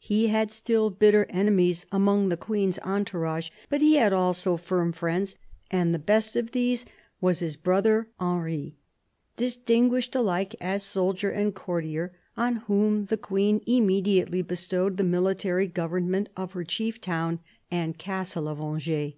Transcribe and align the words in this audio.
He 0.00 0.28
had 0.28 0.50
still 0.50 0.88
bitter 0.88 1.26
enemies 1.28 1.84
among 1.92 2.30
the 2.30 2.38
Queen's 2.38 2.78
entourage, 2.82 3.50
but 3.68 3.82
he 3.82 3.96
had 3.96 4.10
also 4.10 4.56
firm 4.56 4.90
friends, 4.90 5.36
and 5.70 5.92
the 5.92 5.98
best 5.98 6.34
of 6.34 6.52
these 6.52 6.86
was 7.20 7.40
his 7.40 7.56
brother 7.58 8.08
Henry, 8.18 8.78
distinguished 9.36 10.14
alike 10.14 10.56
as 10.62 10.82
soldier 10.82 11.28
and 11.30 11.54
courtier, 11.54 12.14
on 12.38 12.56
whom 12.68 13.04
the 13.04 13.18
Queen 13.18 13.60
immediately 13.66 14.40
bestowed 14.40 14.96
the 14.96 15.04
military 15.04 15.66
government 15.66 16.30
of 16.38 16.52
her 16.54 16.64
chief 16.64 16.98
town 16.98 17.38
and 17.70 17.98
castle 17.98 18.48
of 18.48 18.58
Angers. 18.58 19.12